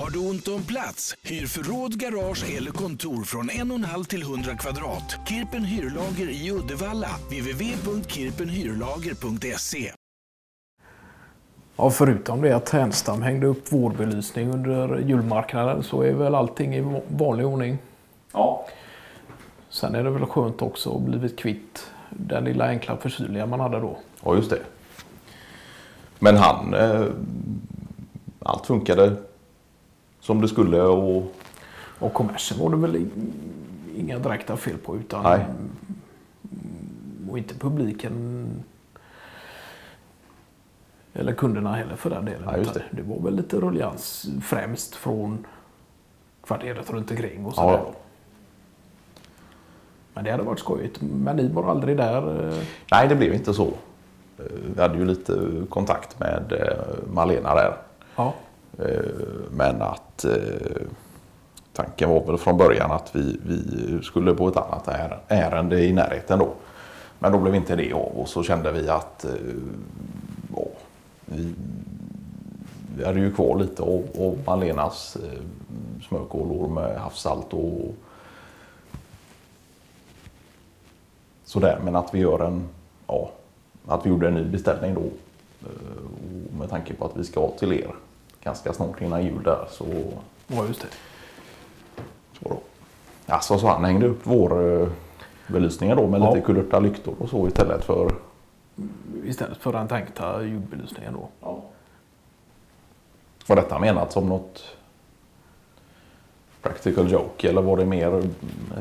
Har 0.00 0.10
du 0.10 0.18
ont 0.18 0.48
om 0.48 0.62
plats? 0.62 1.14
Hyr 1.22 1.46
förråd, 1.46 2.00
garage 2.00 2.44
eller 2.56 2.70
kontor 2.70 3.24
från 3.24 3.50
en 3.50 3.70
och 3.70 3.76
en 3.76 3.84
halv 3.84 4.04
till 4.04 4.22
100 4.22 4.56
kvadrat. 4.56 5.16
Kirpen 5.28 5.64
Hyrlager 5.64 6.30
i 6.30 6.50
Uddevalla. 6.50 7.08
www.kirpenhyrlager.se 7.28 9.92
Ja, 11.76 11.90
förutom 11.90 12.42
det 12.42 12.52
att 12.52 12.68
Härnstam 12.68 13.22
hängde 13.22 13.46
upp 13.46 13.72
vårbelysning 13.72 14.50
under 14.50 14.98
julmarknaden 14.98 15.82
så 15.82 16.02
är 16.02 16.12
väl 16.12 16.34
allting 16.34 16.74
i 16.74 17.00
vanlig 17.08 17.46
ordning. 17.46 17.78
Ja. 18.32 18.66
Sen 19.70 19.94
är 19.94 20.04
det 20.04 20.10
väl 20.10 20.26
skönt 20.26 20.62
också 20.62 20.96
att 20.96 21.02
blivit 21.02 21.38
kvitt 21.38 21.86
den 22.10 22.44
lilla 22.44 22.68
enkla 22.68 22.96
förkylningen 22.96 23.48
man 23.48 23.60
hade 23.60 23.80
då. 23.80 23.98
Ja, 24.24 24.34
just 24.34 24.50
det. 24.50 24.60
Men 26.18 26.36
han... 26.36 26.74
Eh, 26.74 27.06
allt 28.44 28.66
funkade 28.66 29.16
som 30.22 30.40
det 30.40 30.48
skulle 30.48 30.82
och... 30.82 31.34
Och 31.98 32.14
kommersen 32.14 32.58
var 32.58 32.70
det 32.70 32.76
väl 32.76 33.06
inga 33.96 34.18
direkta 34.18 34.56
fel 34.56 34.78
på 34.78 34.96
utan 34.96 35.22
Nej. 35.22 35.44
och 37.30 37.38
inte 37.38 37.54
publiken 37.54 38.46
eller 41.14 41.32
kunderna 41.32 41.72
heller 41.74 41.96
för 41.96 42.10
den 42.10 42.24
delen. 42.24 42.42
Ja, 42.46 42.72
det. 42.72 42.82
det 42.90 43.02
var 43.02 43.20
väl 43.24 43.36
lite 43.36 43.56
ruljans 43.60 44.26
främst 44.42 44.94
från 44.94 45.46
kvarteret 46.44 46.90
runt 46.90 47.10
omkring 47.10 47.46
och 47.46 47.54
sådär. 47.54 47.72
ja. 47.72 47.92
Men 50.14 50.24
det 50.24 50.30
hade 50.30 50.42
varit 50.42 50.58
skojigt. 50.58 51.00
Men 51.00 51.36
ni 51.36 51.48
var 51.48 51.70
aldrig 51.70 51.96
där. 51.96 52.48
eh, 52.48 52.58
Nej, 52.92 53.08
det 53.08 53.14
blev 53.16 53.34
inte 53.34 53.54
så. 53.54 53.66
Eh, 54.38 54.44
Vi 54.76 54.80
hade 54.82 54.98
ju 54.98 55.04
lite 55.04 55.50
kontakt 55.68 56.20
med 56.20 56.52
eh, 56.52 57.12
Malena 57.12 57.54
där. 57.54 57.76
Ja, 58.16 58.34
Eh, 58.78 59.04
men 59.50 59.82
att 59.82 60.24
eh, 60.24 60.82
tanken 61.72 62.10
var 62.10 62.26
väl 62.26 62.38
från 62.38 62.58
början 62.58 62.90
att 62.90 63.16
vi, 63.16 63.40
vi 63.46 63.98
skulle 64.02 64.34
på 64.34 64.48
ett 64.48 64.56
annat 64.56 64.88
ärende 65.28 65.84
i 65.84 65.92
närheten 65.92 66.38
då. 66.38 66.48
Men 67.18 67.32
då 67.32 67.38
blev 67.38 67.54
inte 67.54 67.76
det 67.76 67.92
av 67.92 68.18
och 68.18 68.28
så 68.28 68.42
kände 68.42 68.72
vi 68.72 68.88
att 68.88 69.24
eh, 69.24 69.30
ja, 70.56 70.64
vi, 71.26 71.54
vi 72.96 73.04
hade 73.04 73.20
ju 73.20 73.32
kvar 73.32 73.58
lite 73.58 73.82
av, 73.82 74.04
av 74.18 74.38
Malenas 74.46 75.16
smörkolor 76.08 76.68
med 76.68 77.00
havssalt 77.00 77.52
och 77.54 77.94
sådär. 81.44 81.78
Men 81.84 81.96
att 81.96 82.14
vi 82.14 82.18
gör 82.18 82.46
en, 82.46 82.68
ja, 83.06 83.30
att 83.86 84.06
vi 84.06 84.10
gjorde 84.10 84.28
en 84.28 84.34
ny 84.34 84.44
beställning 84.44 84.94
då. 84.94 85.02
Med 86.58 86.70
tanke 86.70 86.94
på 86.94 87.04
att 87.04 87.16
vi 87.16 87.24
ska 87.24 87.48
till 87.48 87.72
er 87.72 87.94
ganska 88.44 88.72
snart 88.72 89.00
innan 89.00 89.24
jul 89.24 89.42
där 89.42 89.66
så, 89.70 89.86
ja 90.46 90.66
just 90.66 90.80
det. 90.80 90.88
så 92.42 92.48
då. 92.48 92.58
Alltså, 93.26 93.58
så 93.58 93.66
han 93.66 93.84
hängde 93.84 94.06
upp 94.06 94.20
vår 94.22 94.80
eh, 94.82 94.88
då 95.96 96.06
med 96.06 96.20
Ja. 96.20 96.34
lite 96.34 96.46
kulörta 96.46 96.78
lyktor 96.80 97.14
och 97.18 97.28
så 97.28 97.46
istället 97.48 97.84
för 97.84 98.14
Istället 99.24 99.58
för 99.58 99.72
den 99.72 99.88
tänkta 99.88 100.42
julbelysningen 100.42 101.12
då. 101.40 101.58
Var 103.46 103.56
detta 103.56 103.78
menat 103.78 104.12
som 104.12 104.28
något 104.28 104.62
practical 106.62 107.10
joke 107.12 107.48
eller 107.48 107.62
var 107.62 107.76
det 107.76 107.84
mer 107.86 108.22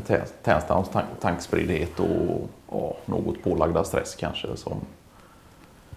Tä- 0.07 0.25
Tärnstams 0.43 0.89
tank, 0.89 1.05
tankspriddhet 1.21 1.99
och 1.99 2.49
ja, 2.71 2.95
något 3.05 3.43
pålagda 3.43 3.83
stress 3.83 4.15
kanske 4.15 4.57
som 4.57 4.73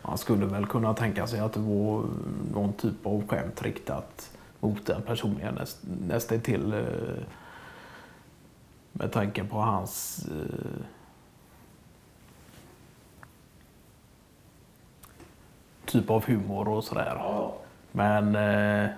Man 0.06 0.18
skulle 0.18 0.46
väl 0.46 0.66
kunna 0.66 0.94
tänka 0.94 1.26
sig 1.26 1.40
att 1.40 1.52
det 1.52 1.60
var 1.60 2.04
någon 2.52 2.72
typ 2.72 3.06
av 3.06 3.28
skämt 3.28 3.62
riktat 3.62 4.30
mot 4.60 4.86
den 4.86 5.02
personligen 5.02 5.54
näst, 5.54 5.78
nästan 6.06 6.40
till 6.40 6.72
eh, 6.72 7.24
med 8.92 9.12
tanke 9.12 9.44
på 9.44 9.56
hans 9.56 10.26
eh, 10.28 10.84
typ 15.84 16.10
av 16.10 16.24
humor 16.24 16.68
och 16.68 16.84
sådär. 16.84 17.48
Men 17.92 18.34
eh, 18.34 18.90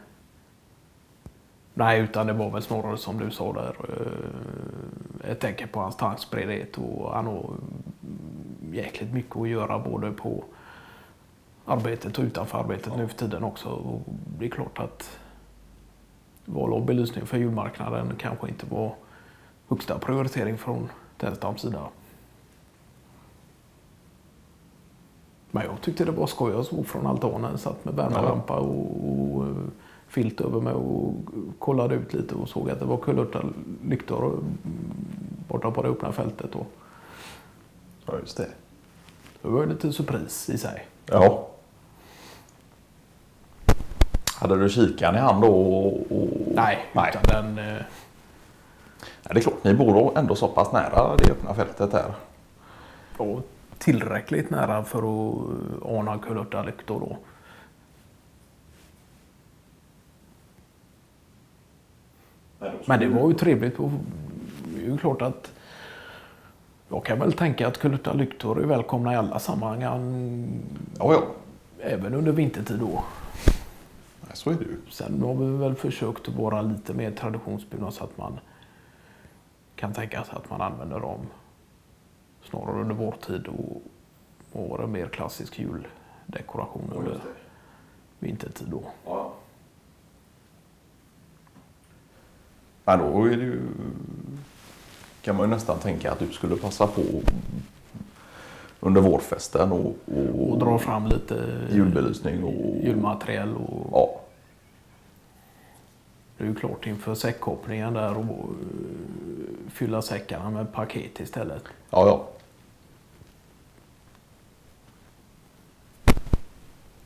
nej, 1.75 2.00
utan 2.00 2.27
det 2.27 2.33
var 2.33 2.50
väl 2.50 2.62
snarare 2.62 2.99
som 2.99 3.19
du 3.19 3.31
sa 3.31 3.53
där. 3.53 3.75
Eh, 3.89 5.31
ett 5.31 5.41
tecken 5.41 5.69
på 5.69 5.81
hans 5.81 5.97
tankspriddhet 5.97 6.78
och 6.78 7.15
han 7.15 7.27
har 7.27 7.50
jäkligt 8.72 9.12
mycket 9.12 9.37
att 9.37 9.49
göra 9.49 9.78
både 9.78 10.12
på 10.12 10.45
arbetet 11.66 12.19
och 12.19 12.25
utanför 12.25 12.59
arbetet 12.59 12.97
nu 12.97 13.09
för 13.09 13.16
tiden 13.16 13.44
också. 13.44 13.69
Och 13.69 14.03
det 14.38 14.47
är 14.47 14.50
klart 14.50 14.78
att 14.78 15.19
val 16.44 16.72
av 16.72 16.87
belysning 16.87 17.27
för 17.27 17.38
julmarknaden 17.38 18.12
kanske 18.19 18.49
inte 18.49 18.66
var 18.66 18.94
högsta 19.69 19.99
prioritering 19.99 20.59
från 20.59 20.88
Tenstams 21.19 21.60
sida. 21.60 21.82
Men 25.50 25.65
jag 25.65 25.81
tyckte 25.81 26.04
det 26.04 26.10
var 26.10 26.27
skoj. 26.27 26.53
Jag 26.53 26.65
såg 26.65 26.87
från 26.87 27.06
altanen, 27.06 27.59
satt 27.59 27.84
med 27.84 27.94
värmelampa 27.94 28.56
och, 28.56 29.37
och 29.37 29.47
eh, 29.47 29.53
filt 30.09 30.41
över 30.41 30.60
mig 30.60 30.72
och 30.72 31.15
kollade 31.59 31.94
ut 31.94 32.15
lite 32.15 32.34
och 32.34 32.48
såg 32.48 32.71
att 32.71 32.78
det 32.81 32.84
var 32.84 32.97
kulörta 32.97 33.43
lyktor 33.84 34.27
mm, 34.27 34.44
borta 35.48 35.71
på 35.71 35.83
det 35.83 35.88
öppna 35.88 36.12
fältet. 36.12 36.54
Och 36.54 36.66
Ja, 38.06 38.19
just 38.21 38.37
det. 38.37 38.48
det 39.43 39.48
var 39.48 39.60
ju 39.62 39.69
lite 39.69 39.93
surpris 39.93 40.48
i 40.50 40.59
sig. 40.59 40.87
Ja. 41.06 41.48
Hade 44.49 44.62
du 44.62 44.69
kikaren 44.69 45.15
i 45.15 45.19
hand 45.19 45.43
då? 45.43 45.49
Och, 45.49 45.93
och... 46.11 46.29
Nej, 46.55 46.87
Nej. 46.93 47.15
utan 47.25 47.55
den... 47.55 47.69
eh, 47.77 47.83
Ja, 49.23 49.33
det 49.34 49.41
är 49.41 49.43
klart, 49.43 49.65
ni 49.65 49.75
bor 49.75 50.19
ändå 50.19 50.34
så 50.34 50.49
pass 50.49 50.73
nära 50.73 51.17
det 51.17 51.31
öppna 51.31 51.55
fältet 51.55 51.91
där. 51.91 52.15
och 53.17 53.41
tillräckligt 53.79 54.51
nära 54.51 54.84
för 54.84 54.99
att 54.99 55.37
ana 55.84 56.19
kulörta 56.19 56.62
lyktor 56.62 57.01
då. 57.01 57.17
Men 62.84 63.01
det 63.01 63.07
var 63.09 63.28
ju 63.28 63.34
trevligt. 63.34 63.78
Och 63.78 63.91
det 64.65 64.81
är 64.83 64.87
ju 64.91 64.99
klart 64.99 65.23
att 65.23 65.53
jag 66.89 67.05
kan 67.05 67.19
väl 67.19 67.33
tänka 67.33 67.69
att 67.69 67.78
kulörta 67.78 68.13
lyktor 68.13 68.63
är 68.63 68.67
välkomna 68.67 69.13
i 69.13 69.17
alla 69.17 69.39
sammanhang. 69.39 69.83
Ja, 70.99 71.13
ja. 71.13 71.23
Även 71.81 72.15
under 72.15 72.33
vintertid 72.33 72.78
då. 72.78 73.05
Så 74.33 74.51
är 74.51 74.55
det 74.55 74.65
ju. 74.65 74.77
Sen 74.91 75.23
har 75.23 75.35
vi 75.35 75.57
väl 75.57 75.75
försökt 75.75 76.29
att 76.29 76.35
vara 76.35 76.63
lite 76.63 76.95
mer 76.95 77.11
traditionsbundna 77.11 77.91
så 77.91 78.05
att 78.05 78.19
man 78.19 78.41
kan 79.77 79.93
tänka 79.93 80.25
sig 80.25 80.35
att 80.35 80.51
man 80.51 80.61
använder 80.61 81.01
dem 81.01 81.27
snarare 82.43 82.81
under 82.81 82.95
vårtid 82.95 83.47
och, 83.47 83.83
och 84.53 84.83
en 84.83 84.93
mer 84.93 85.07
klassisk 85.07 85.59
juldekoration 85.59 86.93
under 86.97 87.21
vintertid 88.19 88.69
då. 88.69 88.83
Men 92.85 92.99
då 92.99 93.25
är 93.25 93.37
det 93.37 93.45
ju... 93.45 93.63
kan 95.23 95.37
man 95.37 95.49
ju 95.49 95.55
nästan 95.55 95.79
tänka 95.79 96.13
att 96.13 96.19
du 96.19 96.33
skulle 96.33 96.57
passa 96.57 96.87
på 96.87 97.03
under 98.87 99.01
vårfesten 99.01 99.73
och, 99.73 99.95
och, 100.07 100.51
Och 100.51 100.59
dra 100.59 100.79
fram 100.79 101.07
lite 101.07 101.59
julbelysning 101.71 102.45
och... 102.45 102.85
julmateriel 102.85 103.55
och 103.55 103.87
Ja, 103.93 104.21
det 106.39 106.45
är 106.45 106.49
ju 106.49 106.55
klart 106.55 106.87
inför 106.87 107.15
säckkoppningen 107.15 107.95
där 107.95 108.19
och 108.19 108.25
eh, 108.25 109.71
fylla 109.73 110.03
säckarna 110.03 110.51
med 110.51 110.73
paket 110.73 111.21
istället. 111.21 111.63
ja, 111.91 112.07
ja. 112.07 112.27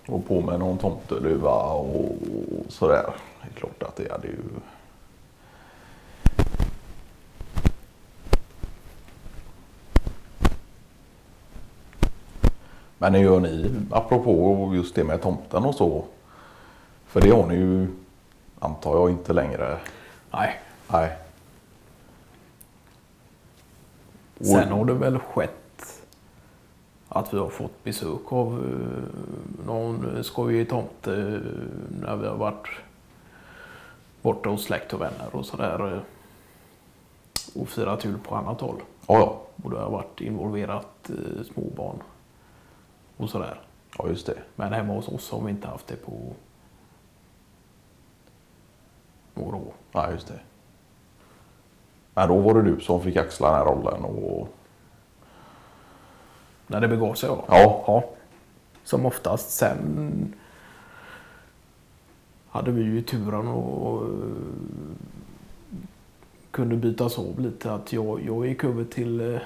Och 0.06 0.26
på 0.26 0.40
med 0.40 0.58
någon 0.58 0.78
tomteluva 0.78 1.72
och 1.72 2.16
sådär. 2.68 3.14
Det 3.42 3.48
är 3.48 3.52
klart 3.54 3.82
att 3.82 3.96
det 3.96 4.12
hade 4.12 4.26
ju... 4.26 4.36
Men 13.02 13.14
hur 13.14 13.22
gör 13.22 13.40
ni, 13.40 13.70
apropå 13.90 14.70
just 14.74 14.94
det 14.94 15.04
med 15.04 15.22
tomten 15.22 15.64
och 15.64 15.74
så? 15.74 16.04
För 17.06 17.20
det 17.20 17.30
har 17.30 17.46
ni 17.46 17.54
ju, 17.54 17.86
antar 18.58 18.94
jag, 18.96 19.10
inte 19.10 19.32
längre. 19.32 19.78
Nej, 20.30 20.60
Nej. 20.92 21.16
Och- 24.38 24.46
Sen 24.46 24.68
har 24.72 24.84
det 24.84 24.92
väl 24.94 25.18
skett 25.18 26.02
att 27.08 27.34
vi 27.34 27.38
har 27.38 27.48
fått 27.48 27.84
besök 27.84 28.32
av 28.32 28.52
eh, 28.52 29.66
någon 29.66 30.24
skojig 30.24 30.68
tomte 30.70 31.12
eh, 31.12 31.40
när 32.02 32.16
vi 32.16 32.26
har 32.28 32.36
varit 32.36 32.68
borta 34.22 34.48
hos 34.48 34.64
släkt 34.64 34.92
och 34.92 35.00
vänner 35.00 35.28
och 35.36 35.46
sådär. 35.46 35.92
eh, 35.94 36.00
Och 37.60 37.68
firat 37.68 38.04
jul 38.04 38.18
på 38.28 38.34
annat 38.34 38.60
håll. 38.60 38.76
Ja, 39.06 39.18
ja. 39.18 39.40
Och 39.64 39.70
det 39.70 39.78
har 39.78 39.90
varit 39.90 40.20
involverat 40.20 41.10
småbarn 41.54 41.96
och 43.20 43.30
sådär. 43.30 43.60
Ja, 43.98 44.08
just 44.08 44.26
det. 44.26 44.38
Men 44.56 44.72
hemma 44.72 44.92
hos 44.92 45.08
oss 45.08 45.30
har 45.30 45.40
vi 45.40 45.50
inte 45.50 45.68
haft 45.68 45.86
det 45.86 45.96
på 45.96 46.32
några 49.34 49.56
år. 49.56 49.72
Ja, 49.92 50.10
just 50.10 50.28
det. 50.28 50.40
Men 52.14 52.28
då 52.28 52.38
var 52.38 52.54
det 52.54 52.62
du 52.62 52.80
som 52.80 53.02
fick 53.02 53.16
axla 53.16 53.48
den 53.48 53.56
här 53.56 53.64
rollen 53.64 54.04
och 54.04 54.48
När 56.66 56.80
det 56.80 56.88
begav 56.88 57.14
sig 57.14 57.28
ja. 57.28 57.44
Ja. 57.48 57.84
ja. 57.86 58.04
Som 58.84 59.06
oftast. 59.06 59.50
Sen 59.50 60.34
hade 62.48 62.70
vi 62.70 62.82
ju 62.82 63.02
turen 63.02 63.48
och 63.48 64.02
eh, 64.04 64.10
kunde 66.50 66.76
bytas 66.76 67.18
av 67.18 67.40
lite. 67.40 67.72
Att 67.72 67.92
jag, 67.92 68.20
jag 68.26 68.46
gick 68.46 68.64
över 68.64 68.84
till 68.84 69.34
eh, 69.34 69.40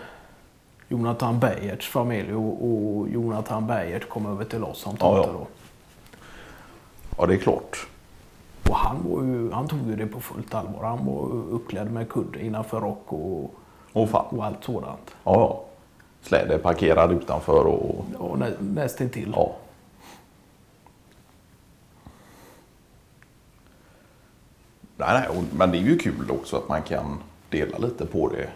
Jonathan 0.98 1.38
Bergerts 1.40 1.88
familj 1.88 2.34
och, 2.34 2.64
och 2.68 3.08
Jonathan 3.08 3.66
Bergert 3.66 4.08
kom 4.08 4.26
över 4.26 4.44
till 4.44 4.64
oss 4.64 4.78
som 4.78 4.96
Ja, 5.00 5.16
ja. 5.16 5.22
tomte 5.24 5.38
då. 5.38 5.46
ja, 7.18 7.26
det 7.26 7.34
är 7.34 7.38
klart. 7.38 7.86
Och 8.68 8.76
han, 8.76 8.96
var 9.10 9.22
ju, 9.22 9.50
han 9.52 9.68
tog 9.68 9.78
ju 9.90 9.96
det 9.96 10.06
på 10.06 10.20
fullt 10.20 10.54
allvar. 10.54 10.84
Han 10.84 11.06
var 11.06 11.28
uppklädd 11.50 11.90
med 11.92 12.08
kudde 12.08 12.44
innanför 12.44 12.80
rock 12.80 13.02
och, 13.12 13.54
Åh 13.92 14.08
fan. 14.08 14.26
och 14.38 14.44
allt 14.44 14.64
sådant. 14.64 15.10
Ja, 15.24 15.32
ja. 15.34 15.64
Släde 16.22 16.58
parkerad 16.58 17.12
utanför 17.12 17.66
och 17.66 18.04
Ja, 18.18 18.36
nä, 18.36 18.50
nästintill. 18.60 19.32
ja. 19.36 19.52
Nej, 24.96 25.26
nej, 25.28 25.42
men 25.52 25.70
det 25.70 25.78
är 25.78 25.82
ju 25.82 25.98
kul 25.98 26.30
också 26.30 26.56
att 26.56 26.68
man 26.68 26.82
kan 26.82 27.22
dela 27.50 27.78
lite 27.78 28.06
på 28.06 28.28
det. 28.28 28.48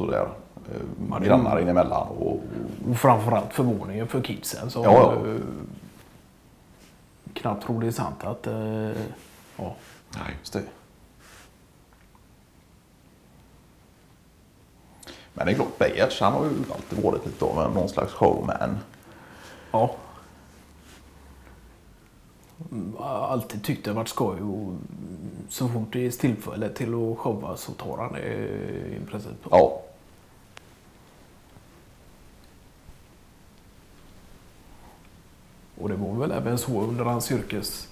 Sådär. 0.00 0.20
Eh, 0.20 0.80
Ja, 1.10 1.18
det 1.18 1.24
är- 1.24 1.28
Grannar 1.28 1.56
emellan 1.60 2.08
och, 2.08 2.40
Och 2.90 2.96
framförallt 2.96 3.52
förvåningen 3.52 4.08
för 4.08 4.20
kidsen 4.22 4.70
som 4.70 4.82
Ja, 4.82 4.92
ja. 5.24 5.30
eh, 5.30 5.36
knappt 7.34 7.64
tror 7.64 7.80
det 7.80 7.86
är 7.86 7.90
sant 7.90 8.24
att... 8.24 8.46
eh, 8.46 9.02
ja. 9.56 9.74
Nej, 10.16 10.36
just 10.40 10.52
det. 10.52 10.62
Men 15.34 15.46
det 15.46 15.52
är 15.52 15.54
klart, 15.54 15.78
Bejerts 15.78 16.20
han 16.20 16.32
har 16.32 16.44
ju 16.44 16.50
alltid 16.74 17.04
varit 17.04 17.26
lite 17.26 17.44
av 17.44 17.74
någon 17.74 17.88
slags 17.88 18.12
showman. 18.12 18.78
ja. 19.72 19.90
Mm, 22.72 22.96
Alltid 23.02 23.64
tyckt 23.64 23.84
det 23.84 23.92
varit 23.92 24.08
skoj 24.08 24.40
och 24.40 24.72
så 25.48 25.68
fort 25.68 25.92
det 25.92 26.00
ges 26.00 26.18
tillfälle 26.18 26.68
till 26.68 26.88
att 26.94 27.18
showa 27.18 27.56
så 27.56 27.72
tar 27.72 27.96
han 27.96 28.12
det 28.12 28.20
i 28.96 29.00
princip. 29.10 29.32
Ja. 29.50 29.79
Och 35.80 35.88
det 35.88 35.96
var 35.96 36.14
väl 36.14 36.30
även 36.30 36.58
så 36.58 36.80
under 36.80 37.04
hans 37.04 37.32
yrkes... 37.32 37.88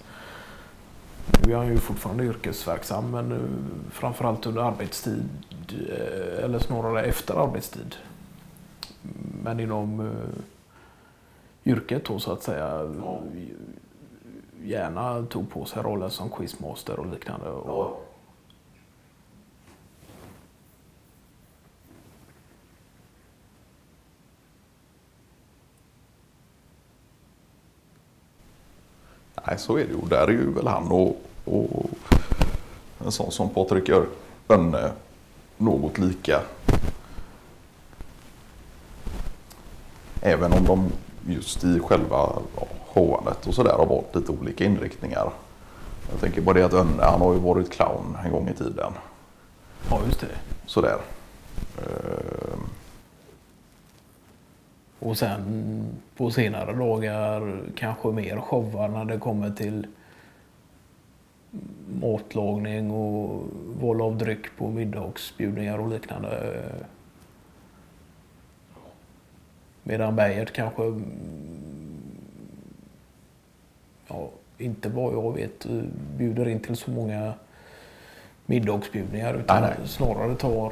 Nu 1.45 1.53
är 1.53 1.57
han 1.57 1.67
ju 1.67 1.77
fortfarande 1.77 2.23
yrkesverksam 2.23 3.11
men 3.11 3.31
eh, 3.31 3.91
framförallt 3.91 4.45
under 4.45 4.61
arbetstid 4.61 5.29
eh, 5.89 6.43
eller 6.43 6.59
snarare 6.59 7.03
efter 7.03 7.43
arbetstid. 7.43 7.95
Men 9.43 9.59
inom 9.59 9.99
eh, 9.99 11.71
yrket 11.71 12.05
då 12.05 12.19
så 12.19 12.31
att 12.31 12.43
säga 12.43 12.95
gärna 14.63 15.25
tog 15.25 15.49
på 15.49 15.65
sig 15.65 15.83
rollen 15.83 16.09
som 16.09 16.29
quizmaster 16.29 16.99
och 16.99 17.07
liknande. 17.07 17.49
Och, 17.49 18.08
Nej, 29.47 29.57
så 29.59 29.77
är 29.77 29.85
det 29.85 29.91
ju. 29.91 29.99
Där 30.09 30.27
är 30.27 30.31
ju 30.31 30.53
väl 30.53 30.67
han 30.67 30.91
och, 30.91 31.21
och 31.45 31.89
en 33.05 33.11
sån 33.11 33.31
som 33.31 33.49
Patrik 33.49 33.89
Ör- 33.89 34.07
Önne 34.49 34.91
något 35.57 35.97
lika. 35.97 36.41
Även 40.21 40.53
om 40.53 40.65
de 40.65 40.91
just 41.33 41.63
i 41.63 41.79
själva 41.79 42.29
ja, 42.93 43.21
och 43.47 43.53
sådär 43.53 43.73
har 43.77 43.85
valt 43.85 44.15
lite 44.15 44.31
olika 44.31 44.63
inriktningar. 44.65 45.31
Jag 46.11 46.19
tänker 46.21 46.41
på 46.41 46.53
det 46.53 46.63
att 46.63 46.73
Önne, 46.73 47.03
han 47.03 47.21
har 47.21 47.33
ju 47.33 47.39
varit 47.39 47.71
clown 47.71 48.17
en 48.25 48.31
gång 48.31 48.47
i 48.49 48.53
tiden. 48.53 48.93
ja, 49.89 49.99
just 50.05 50.19
det. 50.19 50.27
Sådär. 50.65 50.97
Ehm, 51.77 52.59
Och 54.99 55.17
sen 55.17 55.85
på 56.17 56.31
senare 56.31 56.73
dagar 56.73 57.61
kanske 57.75 58.07
mer 58.07 58.37
showar 58.37 58.87
när 58.87 59.05
det 59.05 59.17
kommer 59.17 59.49
till 59.49 59.87
matlagning 62.01 62.91
och 62.91 63.43
val 63.81 64.01
av 64.01 64.17
dryck 64.17 64.57
på 64.57 64.67
middagsbjudningar 64.67 65.77
och 65.77 65.89
liknande. 65.89 66.63
Medan 69.83 70.15
Beiert 70.15 70.53
kanske, 70.53 71.01
ja, 74.07 74.29
inte 74.57 74.89
vad 74.89 75.13
jag 75.13 75.33
vet, 75.33 75.65
bjuder 76.17 76.47
in 76.47 76.59
till 76.59 76.75
så 76.75 76.91
många 76.91 77.33
middagsbjudningar 78.45 79.33
utan 79.33 79.61
Nej, 79.61 79.73
nej. 79.77 79.87
snarare 79.87 80.35
tar 80.35 80.71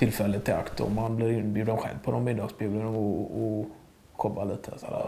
tillfället 0.00 0.48
i 0.48 0.52
akt 0.52 0.80
om 0.80 0.94
man 0.94 1.16
blir 1.16 1.32
inbjuden 1.32 1.76
själv 1.76 1.98
på 2.04 2.10
någon 2.10 2.24
middagsbjudning 2.24 2.86
och, 2.86 3.42
och 3.42 3.66
shoppa 4.12 4.44
lite. 4.44 4.78
Sådär. 4.78 5.06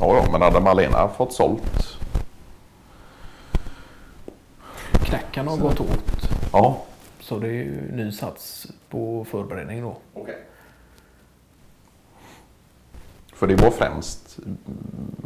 ja, 0.00 0.16
ja, 0.16 0.26
men 0.32 0.42
hade 0.42 0.60
Malena 0.60 1.08
fått 1.08 1.32
sålt? 1.32 1.98
Knäcken 4.92 5.48
har 5.48 5.56
gått 5.56 5.80
åt 5.80 6.30
Ja. 6.52 6.82
så 7.20 7.38
det 7.38 7.48
är 7.48 7.52
ju 7.52 7.92
ny 7.92 8.12
sats 8.12 8.66
på 8.88 9.24
förberedning 9.24 9.82
då. 9.82 9.96
För 13.32 13.46
det 13.46 13.56
var 13.56 13.70
främst 13.70 14.38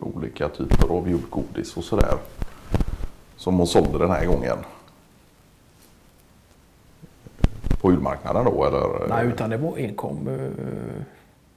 olika 0.01 0.49
typer 0.49 0.89
av 0.89 1.09
julgodis 1.09 1.77
och 1.77 1.85
sådär. 1.85 2.15
Som 3.37 3.59
hon 3.59 3.67
sålde 3.67 3.99
den 3.99 4.11
här 4.11 4.27
gången. 4.27 4.59
På 7.85 7.91
julmarknaden 7.91 8.45
då 8.45 8.65
eller? 8.65 9.09
Nej, 9.09 9.27
utan 9.27 9.51
det 9.51 9.57
var 9.57 9.79
enkom 9.79 10.29
eh, 10.29 11.03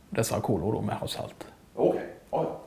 dessa 0.10 0.42
kolor 0.42 0.74
då 0.74 0.82
med 0.82 0.96
havssalt. 0.96 1.48
Okej. 1.76 2.02
Ja, 2.32 2.44
ja. 2.44 2.60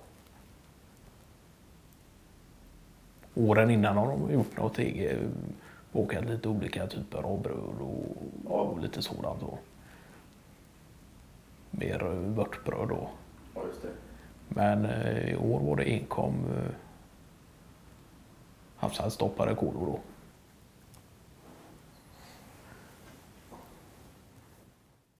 Åren 3.42 3.70
innan 3.70 3.96
har 3.96 4.06
de 4.06 4.32
gjort 4.32 4.56
något 4.56 4.78
eget. 4.78 5.18
Bakat 5.92 6.24
lite 6.24 6.48
olika 6.48 6.86
typer 6.86 7.22
av 7.22 7.42
bröd 7.42 7.80
och, 8.46 8.70
och 8.72 8.80
lite 8.80 9.02
sådant. 9.02 9.40
Då. 9.40 9.58
Mer 11.70 12.02
eh, 12.04 12.10
vörtbröd 12.10 12.88
då. 12.88 13.08
ja, 13.54 13.60
just 13.66 13.82
det. 13.82 13.88
Men 14.48 14.84
eh, 14.84 15.32
i 15.32 15.36
år 15.36 15.60
var 15.60 15.76
det 15.76 15.84
enkom 15.84 16.34
eh, 16.56 16.72
havssaltstoppade 18.76 19.54
kolor 19.54 19.86
då. 19.86 20.00